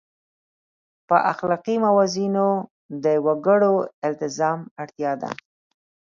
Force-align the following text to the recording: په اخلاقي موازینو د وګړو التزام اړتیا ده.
په 1.07 1.15
اخلاقي 1.31 1.75
موازینو 1.85 2.47
د 3.03 3.05
وګړو 3.25 3.73
التزام 4.07 4.59
اړتیا 4.83 5.11
ده. 5.21 5.31